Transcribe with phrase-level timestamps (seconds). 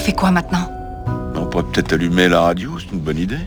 [0.00, 0.70] fait quoi maintenant
[1.36, 3.38] On pourrait peut-être allumer la radio, c'est une bonne idée.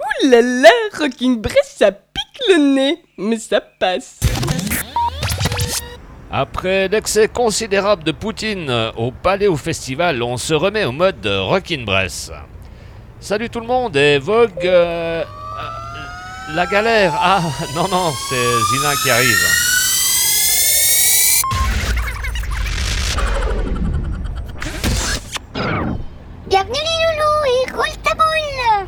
[0.00, 4.20] Ouh là là, Rocking Bress, ça pique le nez, mais ça passe.
[6.30, 11.84] Après l'excès considérable de Poutine au Palais au Festival, on se remet au mode Rockin'
[11.84, 12.30] Bress.
[13.20, 14.50] Salut tout le monde et Vogue.
[14.64, 15.24] euh,
[16.54, 17.12] la galère.
[17.16, 17.40] Ah
[17.74, 19.46] non, non, c'est Zina qui arrive.
[26.48, 28.86] Bienvenue les loulous et roule ta boule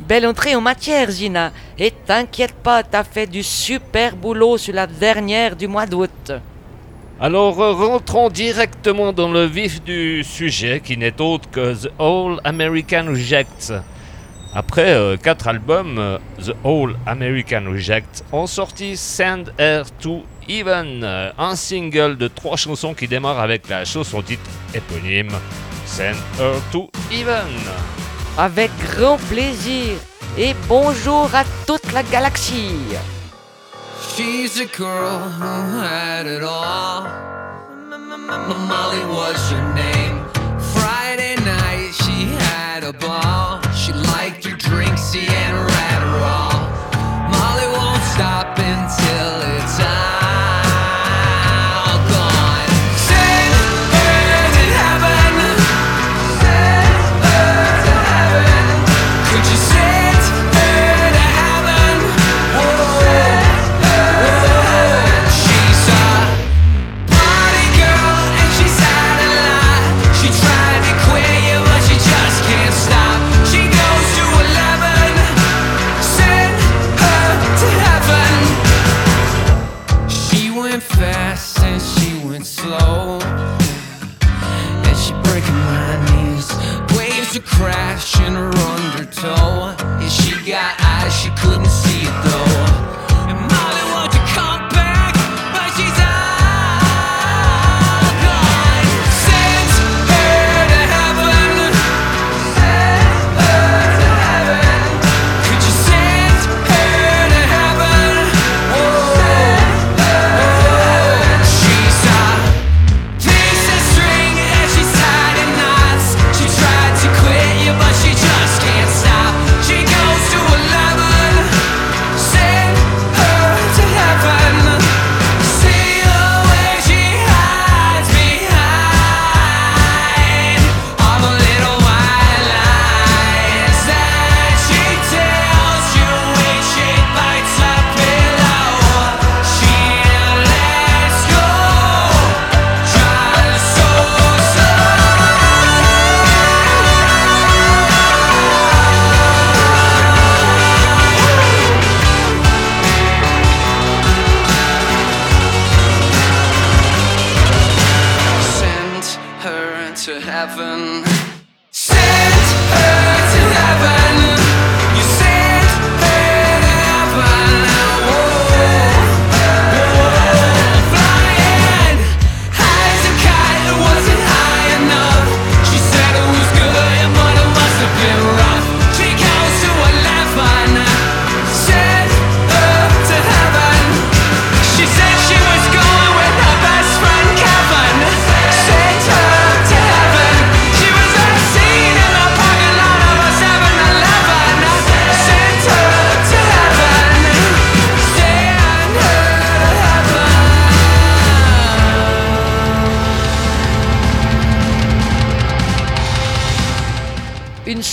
[0.00, 1.52] Belle entrée en matière, Gina.
[1.78, 6.32] Et t'inquiète pas, t'as fait du super boulot sur la dernière du mois d'août.
[7.20, 12.40] Alors euh, rentrons directement dans le vif du sujet qui n'est autre que The All
[12.44, 13.72] American Reject.
[14.56, 21.02] Après euh, quatre albums, euh, The All American Reject ont sorti Send Her to Even,
[21.02, 25.32] euh, un single de trois chansons qui démarre avec la chanson titre éponyme
[25.86, 27.50] Send Her to Even.
[28.38, 29.96] Avec grand plaisir.
[30.38, 32.76] Et bonjour à toute la galaxie.
[34.16, 37.06] She's a girl who had it all.
[37.92, 40.23] M- Molly was her name?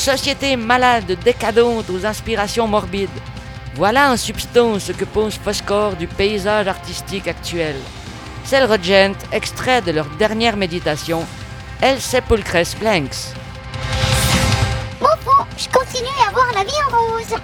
[0.02, 3.10] Société malade, décadente aux inspirations morbides.
[3.76, 7.76] Voilà en substance que pose Foscor du paysage artistique actuel.
[8.44, 11.24] C'est le Regent, extrait de leur dernière méditation,
[11.82, 13.36] El Sepulcres Blanks.
[15.00, 17.36] Bon, bon, je continue à voir la vie en rose.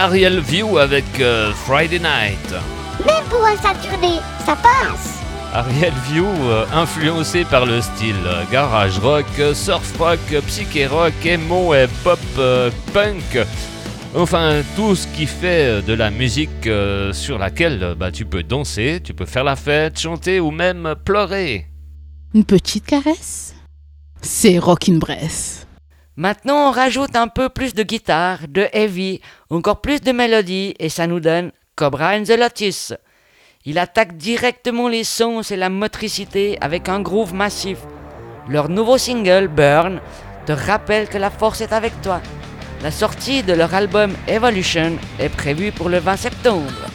[0.00, 2.54] Ariel View avec euh, Friday Night.
[3.04, 5.18] Même pour un Saturday, ça passe.
[5.52, 11.74] Ariel View, euh, influencé par le style euh, garage rock, surf rock, psyché rock, emo
[11.74, 13.46] et pop euh, punk.
[14.16, 19.02] Enfin, tout ce qui fait de la musique euh, sur laquelle bah, tu peux danser,
[19.04, 21.66] tu peux faire la fête, chanter ou même pleurer.
[22.32, 23.54] Une petite caresse
[24.22, 25.59] C'est Rockin' Breath.
[26.20, 30.90] Maintenant, on rajoute un peu plus de guitare, de heavy, encore plus de mélodie, et
[30.90, 32.92] ça nous donne Cobra and the Lotus.
[33.64, 37.78] Il attaque directement les sons et la motricité avec un groove massif.
[38.50, 39.98] Leur nouveau single, Burn,
[40.44, 42.20] te rappelle que la force est avec toi.
[42.82, 46.90] La sortie de leur album Evolution est prévue pour le 20 septembre.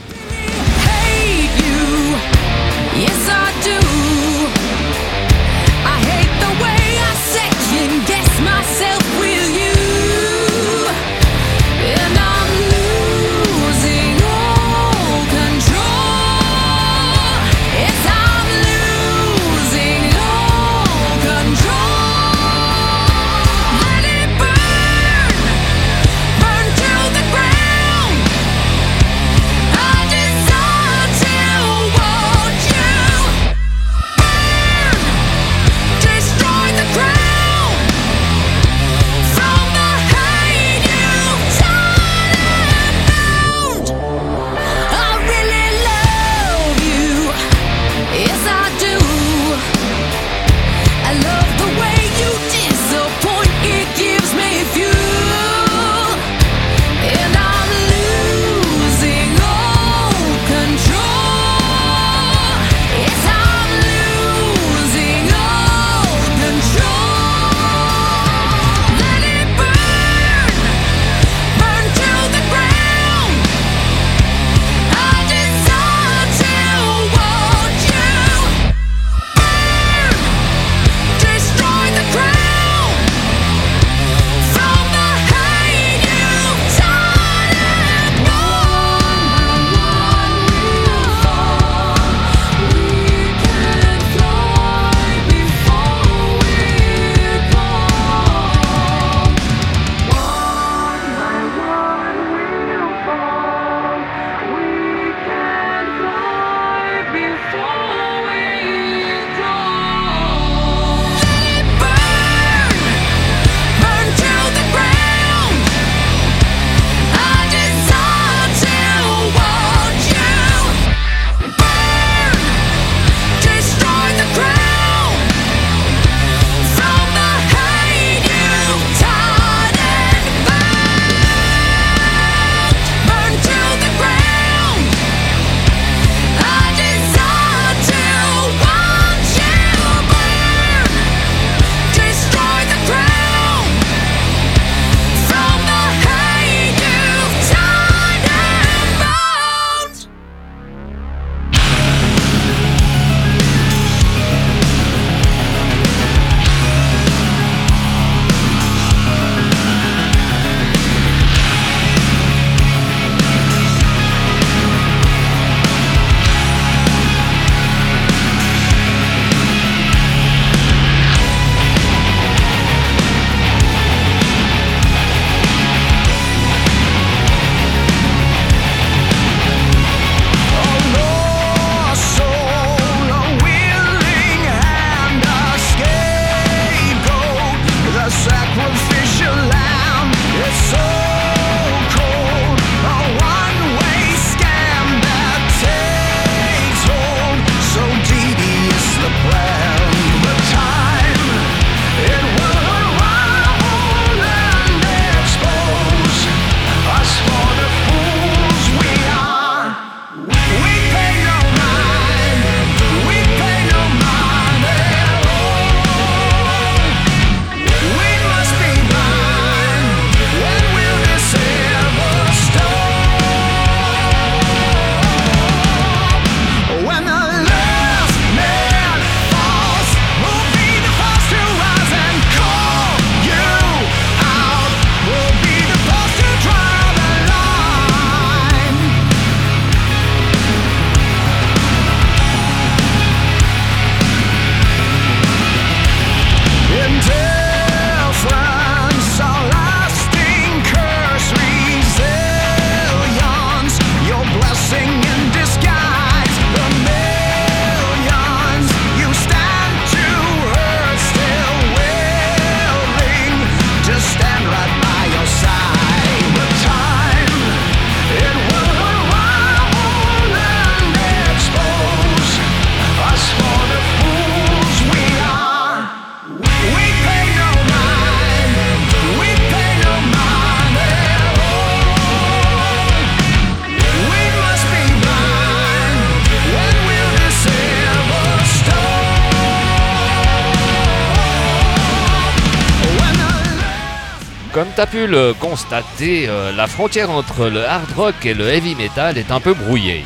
[295.39, 299.53] Constater, euh, la frontière entre le hard rock et le heavy metal est un peu
[299.53, 300.03] brouillée.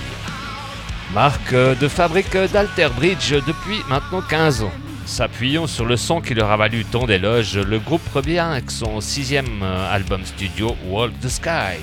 [1.14, 4.72] Marque de fabrique d'Alter Bridge depuis maintenant 15 ans.
[5.06, 9.02] S'appuyant sur le son qui leur a valu tant d'éloges, le groupe revient avec son
[9.02, 11.80] sixième euh, album studio Walk the Sky.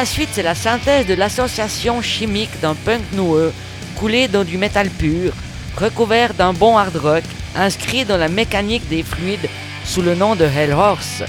[0.00, 3.52] La suite, c'est la synthèse de l'association chimique d'un punk noueux,
[3.96, 5.34] coulé dans du métal pur,
[5.76, 9.50] recouvert d'un bon hard rock, inscrit dans la mécanique des fluides
[9.84, 11.22] sous le nom de Hellhorse.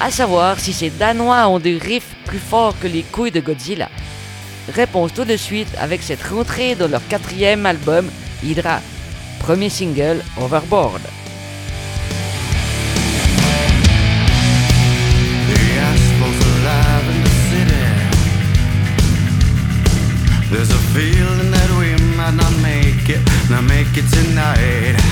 [0.00, 3.90] À savoir si ces Danois ont des riffs plus forts que les couilles de Godzilla.
[4.74, 8.08] Réponse tout de suite avec cette rentrée dans leur quatrième album,
[8.42, 8.80] Hydra.
[9.40, 11.02] Premier single, Overboard.
[20.92, 25.09] Feeling that we might not make it, not make it tonight.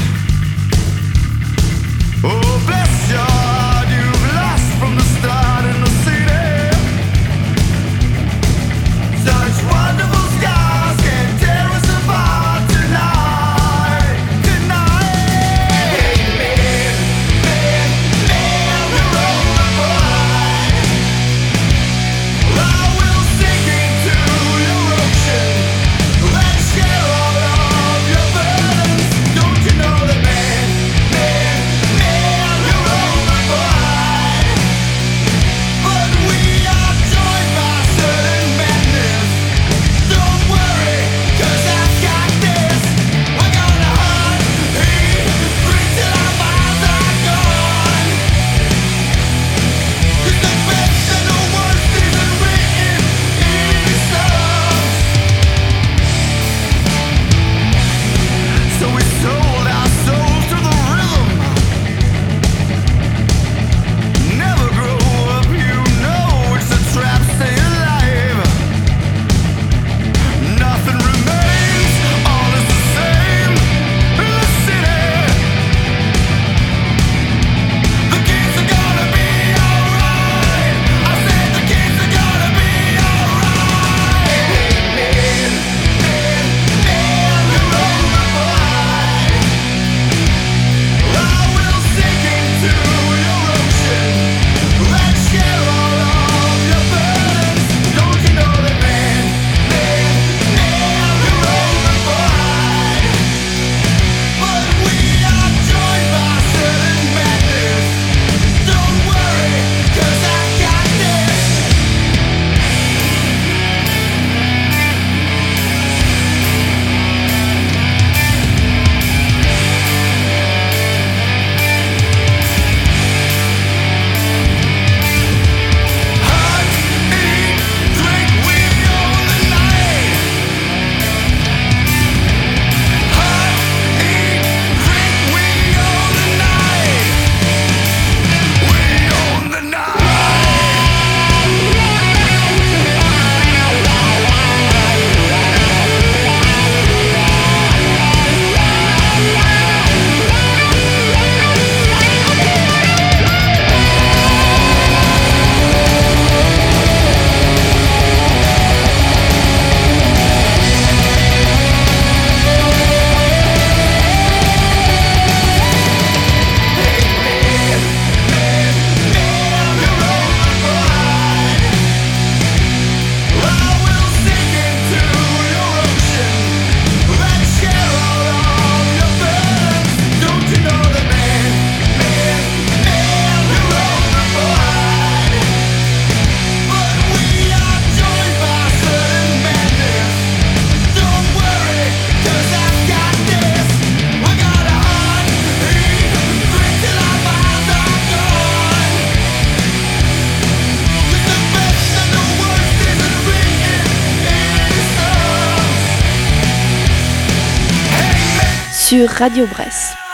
[208.89, 210.08] Sur Radio Bresse.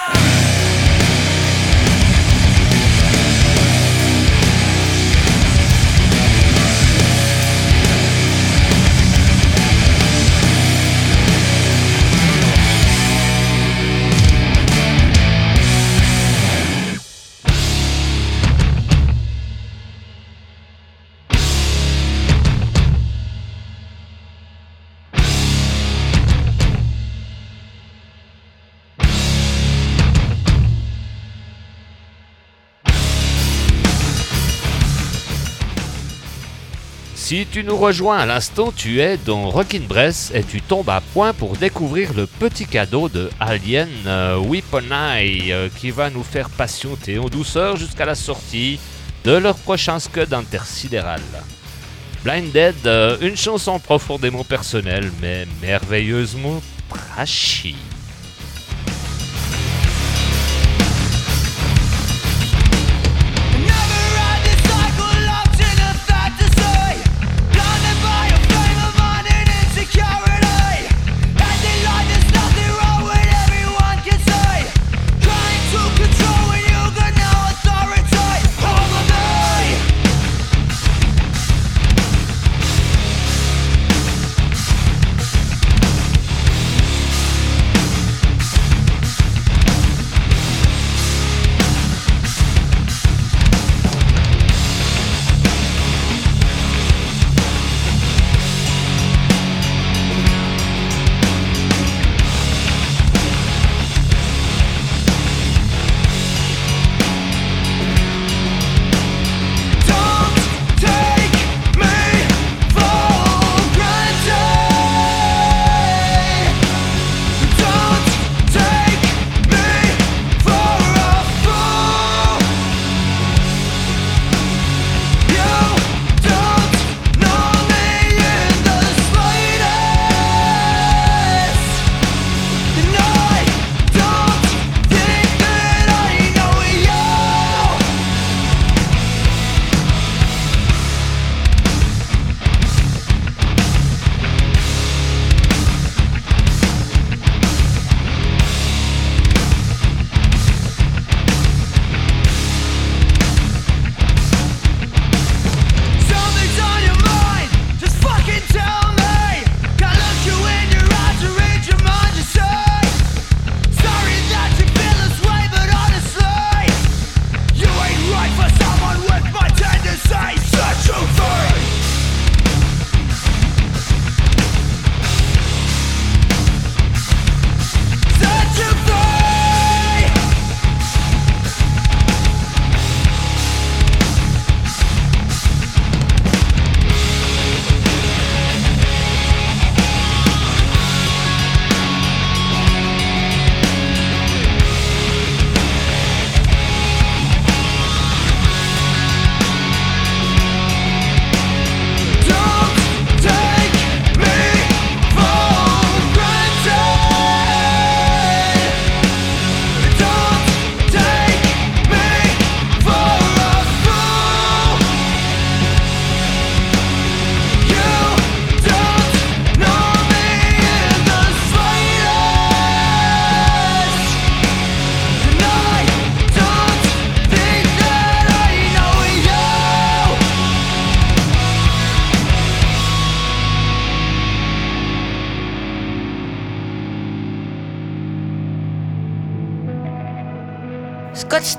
[37.54, 41.32] Tu nous rejoins à l'instant, tu es dans Rockin' Bress et tu tombes à point
[41.32, 46.50] pour découvrir le petit cadeau de Alien euh, Weapon Eye euh, qui va nous faire
[46.50, 48.80] patienter en douceur jusqu'à la sortie
[49.22, 51.20] de leur prochain scud intersidéral.
[52.24, 57.76] Blinded, euh, une chanson profondément personnelle mais merveilleusement trashy.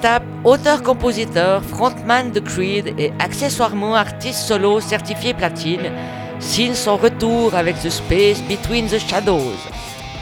[0.06, 5.91] Stapp, auteur-compositeur, frontman de Creed et accessoirement artiste solo certifié platine,
[6.39, 9.58] signe son retour avec The Space Between the Shadows.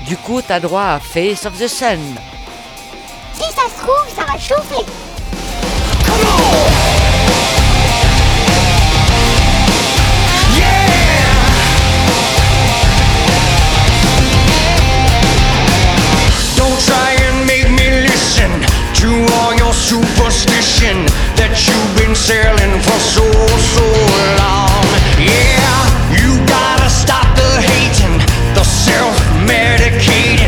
[0.08, 2.00] Du coup, t'as droit à Face of the Sun.
[3.34, 4.86] Si ça se trouve, ça va chauffer.
[16.56, 16.93] Don't
[19.04, 20.96] to all your superstition
[21.36, 23.28] that you've been selling for so,
[23.76, 23.86] so
[24.40, 24.88] long.
[25.20, 25.84] Yeah,
[26.16, 28.16] you gotta stop the hating,
[28.56, 30.43] the self medicating.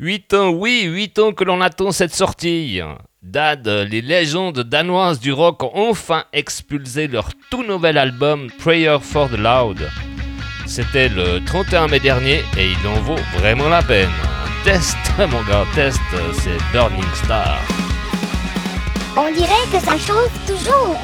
[0.00, 2.80] Huit ans, oui, huit ans que l'on attend cette sortie.
[3.20, 9.28] Dad, les légendes danoises du rock ont enfin expulsé leur tout nouvel album Prayer for
[9.28, 9.90] the Loud.
[10.66, 14.08] C'était le 31 mai dernier et il en vaut vraiment la peine.
[14.62, 15.98] Test, mon gars, test,
[16.32, 17.60] c'est Burning Star.
[19.16, 20.96] On dirait que ça chauffe toujours.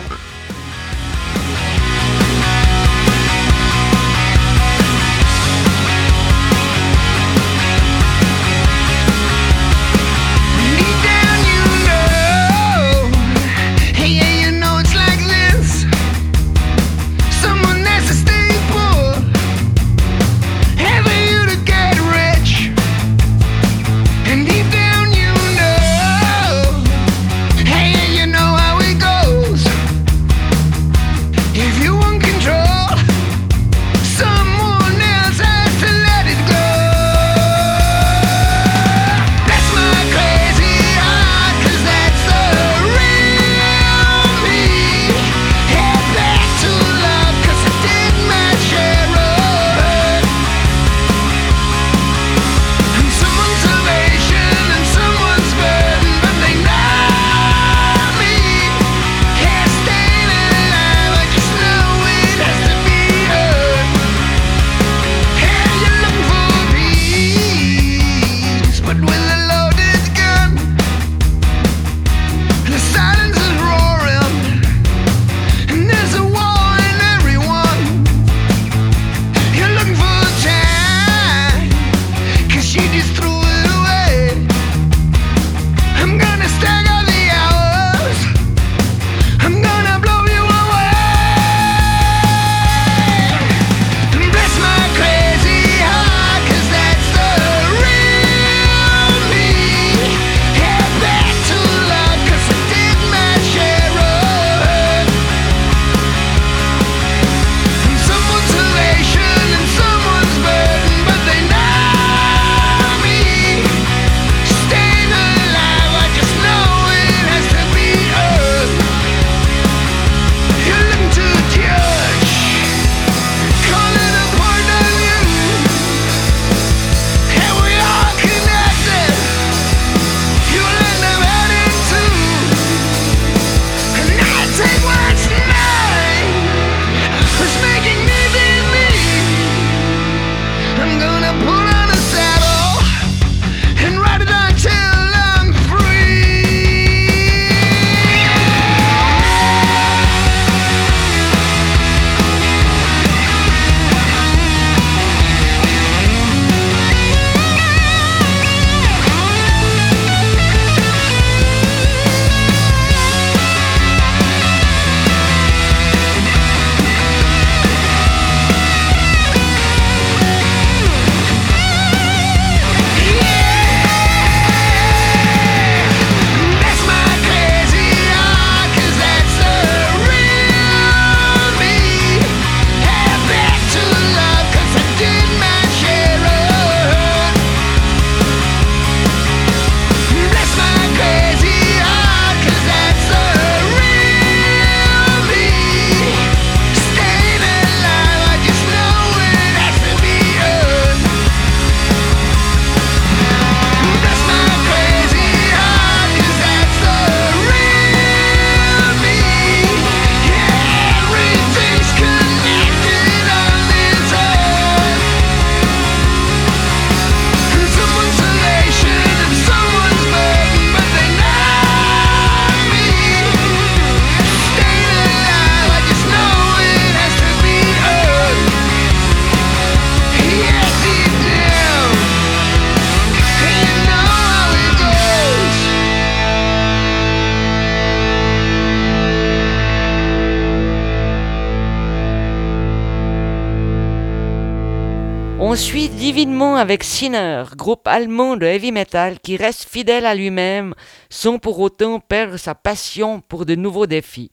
[246.57, 250.75] Avec Sinner, groupe allemand de heavy metal qui reste fidèle à lui-même
[251.11, 254.31] sans pour autant perdre sa passion pour de nouveaux défis.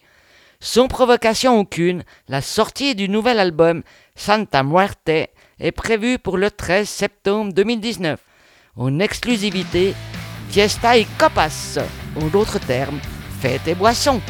[0.59, 3.81] Sans provocation aucune, la sortie du nouvel album
[4.15, 8.19] Santa Muerte est prévue pour le 13 septembre 2019.
[8.77, 9.95] En exclusivité,
[10.49, 11.79] Fiesta et Copas,
[12.21, 12.99] en d'autres termes,
[13.41, 14.21] fête et boissons.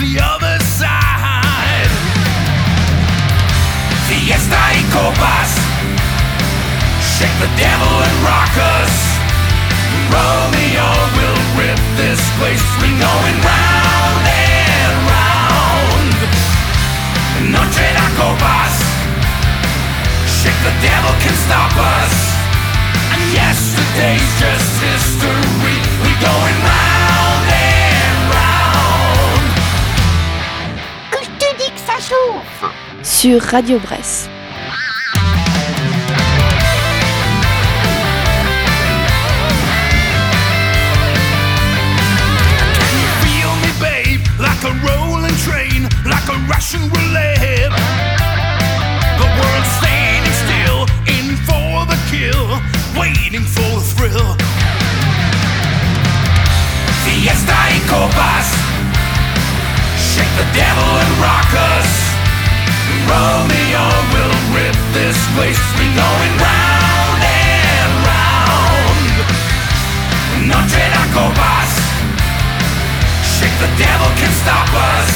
[0.00, 1.92] the other side.
[4.08, 5.50] Fiesta y copas,
[7.04, 8.94] shake the devil and rock us.
[10.08, 16.16] Romeo will rip this place We're going round and round.
[17.52, 18.74] Noche de copas,
[20.40, 22.14] shake the devil can stop us.
[23.12, 26.99] And yesterday's just history, We're going round.
[51.46, 52.46] For the kill,
[52.98, 54.36] waiting for the thrill.
[57.04, 58.46] Fiesta y copas,
[60.12, 61.99] shake the devil and rock us.
[63.10, 69.04] Romeo will rip this place, We're going round and round.
[70.46, 71.72] Noche de copas.
[73.34, 75.10] Shake the devil can stop us.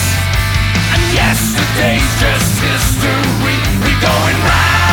[0.93, 3.59] And yesterday's just history.
[3.85, 4.84] We're going round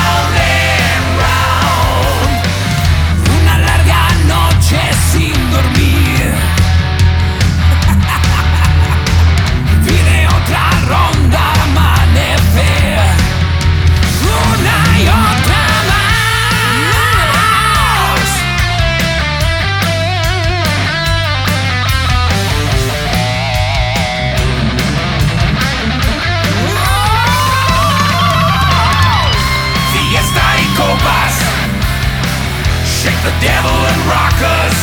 [33.42, 34.78] devil and rock us.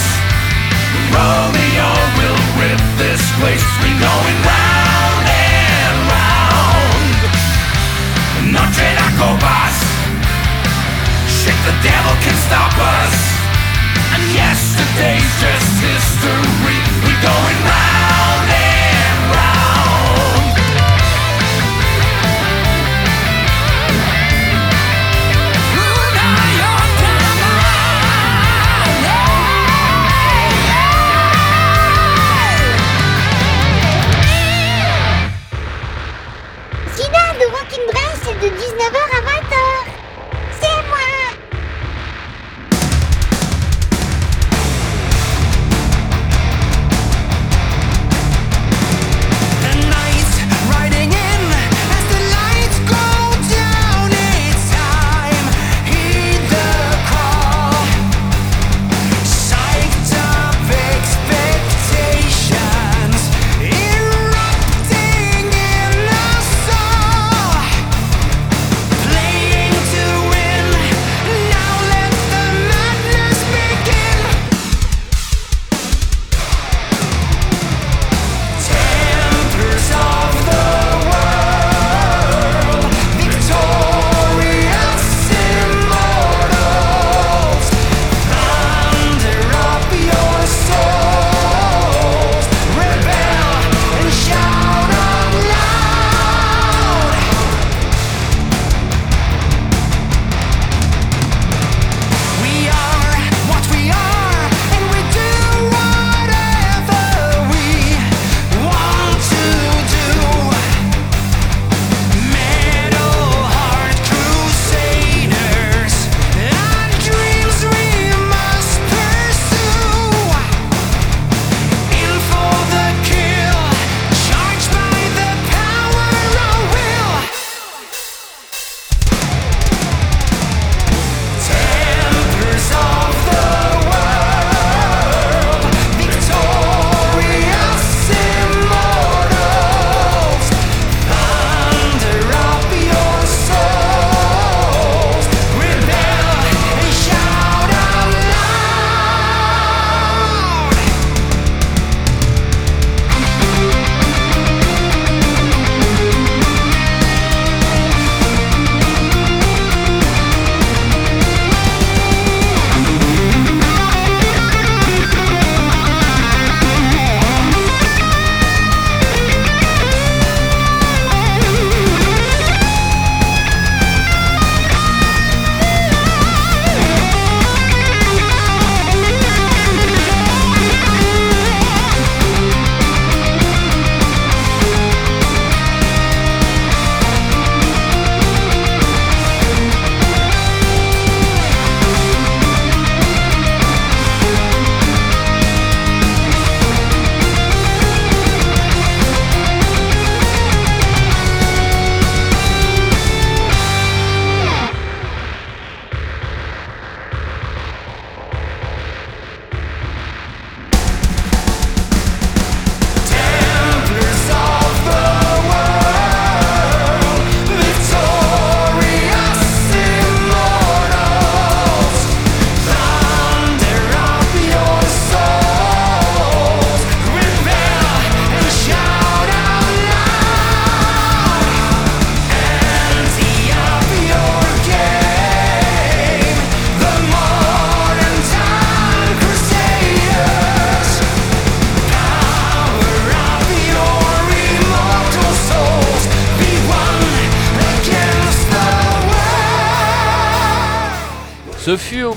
[1.15, 3.63] Romeo will rip this place.
[3.83, 7.19] We going round and round.
[8.51, 9.77] Noche de copas.
[11.31, 13.15] Shake the devil can stop us.
[14.15, 16.78] And yesterday's just history.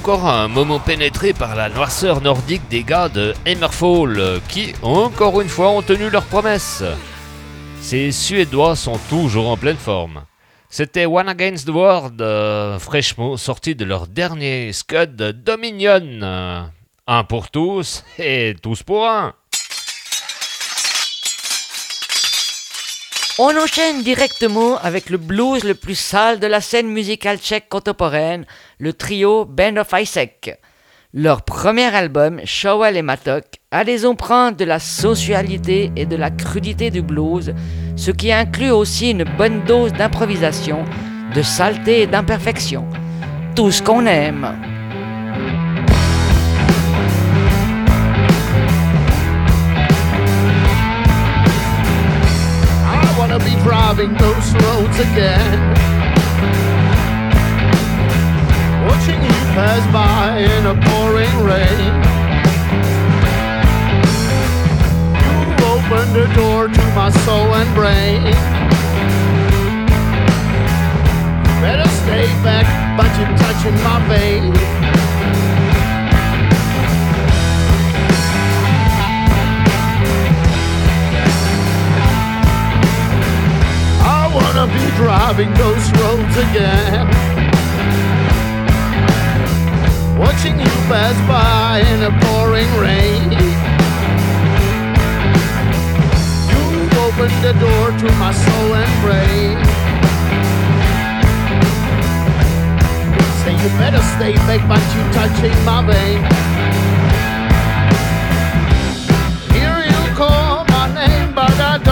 [0.02, 5.48] Encore un moment pénétré par la noirceur nordique des gars de Hammerfall qui, encore une
[5.48, 6.84] fois, ont tenu leur promesse.
[7.82, 10.24] Ces Suédois sont toujours en pleine forme.
[10.72, 16.72] C'était One Against the World, euh, fraîchement sorti de leur dernier scud Dominion.
[17.06, 19.36] Un pour tous et tous pour un.
[23.44, 28.46] On enchaîne directement avec le blues le plus sale de la scène musicale tchèque contemporaine,
[28.82, 30.60] le trio Band of Isaac.
[31.14, 36.32] Leur premier album, Showell et Matok, a des empreintes de la sensualité et de la
[36.32, 37.54] crudité du blues,
[37.96, 40.84] ce qui inclut aussi une bonne dose d'improvisation,
[41.36, 42.88] de saleté et d'imperfection.
[43.56, 44.48] Tout ce qu'on aime.
[59.54, 61.92] Pass by in a pouring rain.
[65.28, 68.24] You opened the door to my soul and brain.
[71.62, 72.66] Better stay back,
[72.98, 74.54] but you're touching my vein.
[84.04, 87.31] I wanna be driving those roads again.
[90.42, 93.32] Watching you pass by in a pouring rain.
[96.50, 99.58] You opened the door to my soul and brain.
[103.44, 106.22] Say you better stay back, but you touching my vein.
[109.54, 111.91] Hear you call my name, but I don't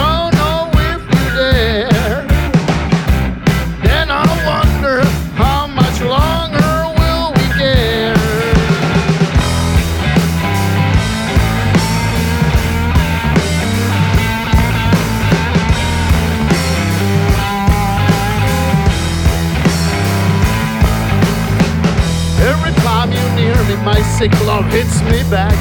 [24.19, 25.55] sick love hits me back.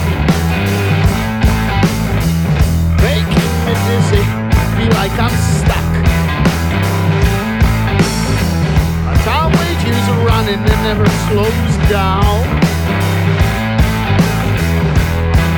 [3.06, 4.24] Making me dizzy,
[4.74, 5.90] feel like I'm stuck.
[9.06, 12.38] My time wages are running and never slows down.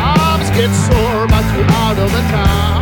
[0.05, 2.80] Arms get sore, but you're out of the town.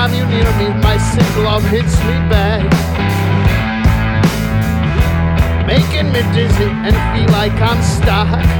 [0.00, 2.64] Time you near me, my sick love hits me back.
[5.66, 8.59] Making me dizzy and feel like I'm stuck.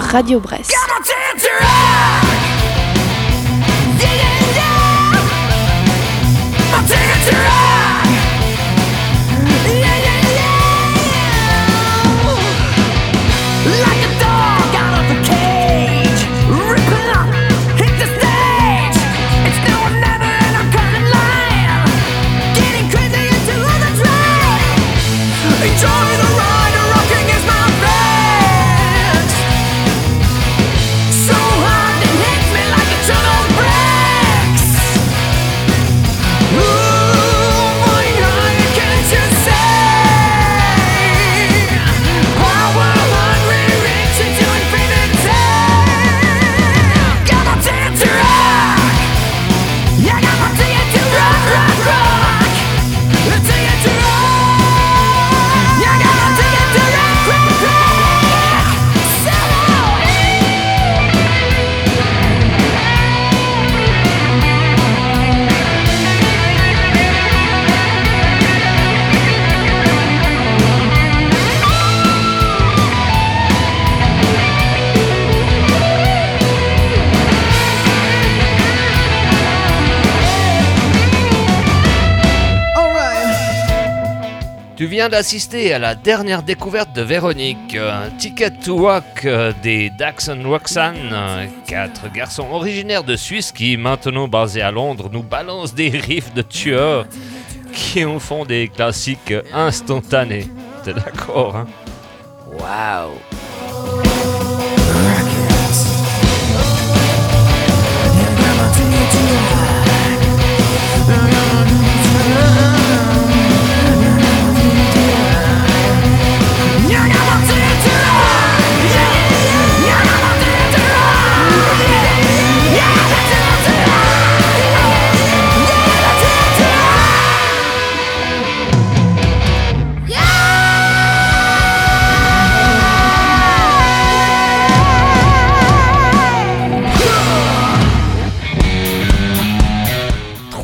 [0.00, 0.72] Radio Brest.
[85.04, 89.90] Tu viens d'assister à la dernière découverte de Véronique, un Ticket to Walk euh, des
[89.90, 95.74] Daxon Roxanne, euh, quatre garçons originaires de Suisse qui, maintenant basés à Londres, nous balancent
[95.74, 97.04] des riffs de tueurs
[97.74, 100.48] qui en font des classiques instantanés.
[100.84, 101.66] T'es d'accord, hein?
[102.58, 103.10] Waouh«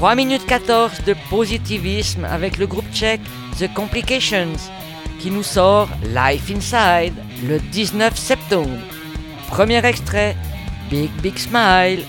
[0.00, 3.20] 3 minutes 14 de positivisme avec le groupe tchèque
[3.58, 4.56] The Complications
[5.18, 7.12] qui nous sort Life Inside
[7.46, 8.78] le 19 septembre.
[9.50, 10.38] Premier extrait,
[10.88, 12.06] Big Big Smile.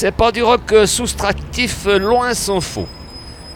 [0.00, 2.88] C'est pas du rock euh, soustractif, euh, loin s'en faut.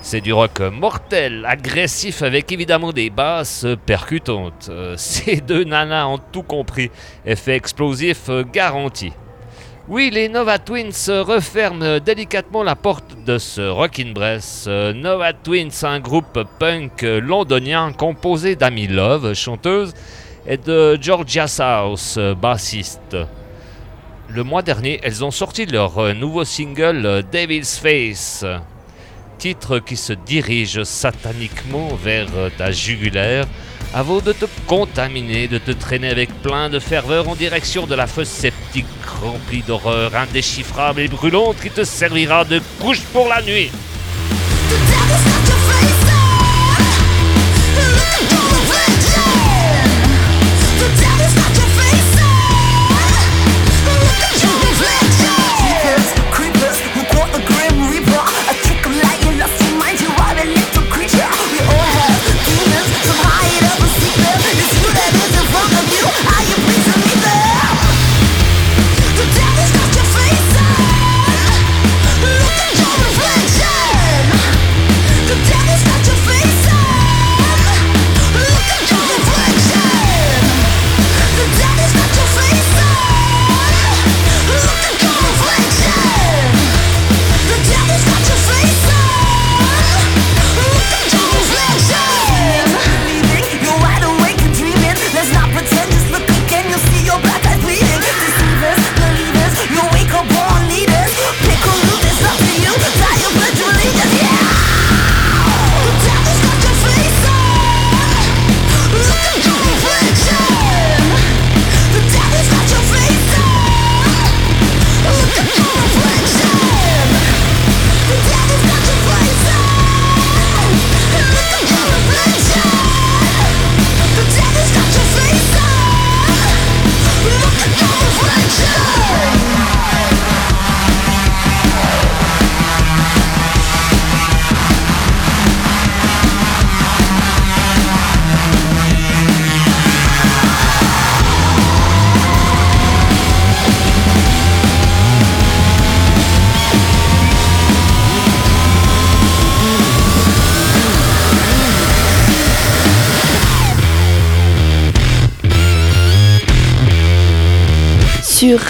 [0.03, 4.71] C'est du rock euh, mortel, agressif, avec évidemment des basses percutantes.
[4.99, 6.91] Ces deux nanas ont tout compris.
[7.25, 9.11] Effet explosif garanti.
[9.89, 14.67] Oui, les Nova Twins referment délicatement la porte de ce Rockin' Bress.
[14.67, 19.95] Nova Twins, un groupe punk londonien composé d'Amy Love, chanteuse,
[20.47, 23.17] et de Georgia South, bassiste.
[24.29, 28.45] Le mois dernier, elles ont sorti leur euh, nouveau single euh, Devil's Face,
[29.39, 33.47] titre qui se dirige sataniquement vers euh, ta jugulaire.
[33.93, 38.07] Avant de te contaminer, de te traîner avec plein de ferveur en direction de la
[38.07, 38.87] fosse sceptique
[39.21, 43.71] remplie d'horreurs indéchiffrables et brûlantes qui te servira de couche pour la nuit.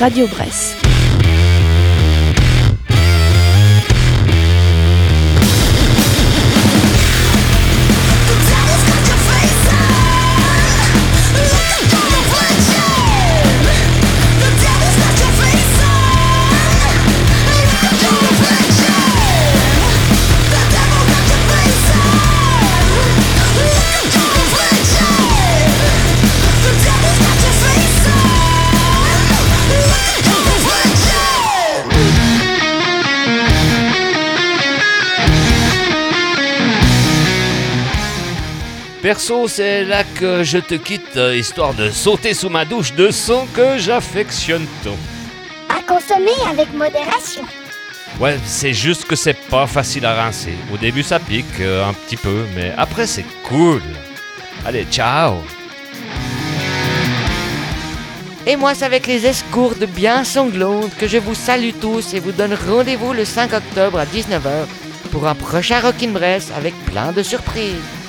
[0.00, 0.83] Radio Bresse.
[39.04, 43.44] Perso, c'est là que je te quitte, histoire de sauter sous ma douche de son
[43.52, 44.96] que j'affectionne tant.
[45.68, 47.42] À consommer avec modération.
[48.18, 50.54] Ouais, c'est juste que c'est pas facile à rincer.
[50.72, 53.82] Au début, ça pique euh, un petit peu, mais après, c'est cool.
[54.64, 55.34] Allez, ciao
[58.46, 62.32] Et moi, c'est avec les escourdes bien sanglantes que je vous salue tous et vous
[62.32, 64.64] donne rendez-vous le 5 octobre à 19h
[65.12, 68.03] pour un prochain Rockin' Bress avec plein de surprises.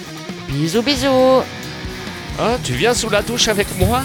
[0.48, 1.44] Bisous, bisous
[2.40, 4.02] Ah, tu viens sous la douche avec moi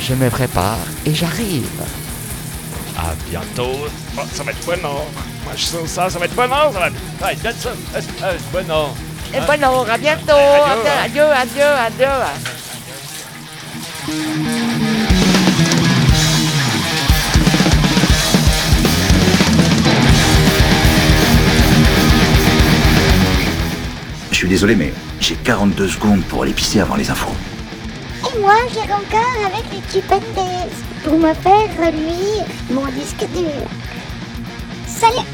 [0.00, 1.68] Je me prépare et j'arrive.
[2.98, 3.86] À bientôt.
[4.16, 5.04] Oh, ça va être bon, non
[5.44, 6.88] Moi, je sens ça, ça va être bon, non Ça va
[7.32, 7.44] être...
[7.44, 7.68] Ouais, ça.
[8.24, 8.88] Euh, bon, non.
[9.34, 10.90] Et bon, alors, à bientôt Adieu.
[11.04, 12.46] Adieu, adieu, adieu, adieu
[24.30, 27.34] Je suis désolé, mais j'ai 42 secondes pour aller pisser avant les infos.
[28.34, 30.22] Et moi, j'ai encore avec les Chipendes
[31.04, 33.50] pour me faire lui mon disque dur.
[34.86, 35.26] Salut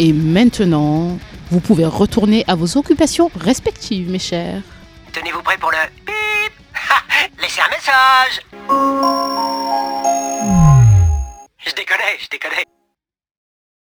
[0.00, 1.18] Et maintenant,
[1.50, 4.62] vous pouvez retourner à vos occupations respectives, mes chers.
[5.12, 6.52] Tenez-vous prêts pour le bip
[7.40, 8.40] Laissez un message
[11.58, 12.64] Je déconnais, je déconnais.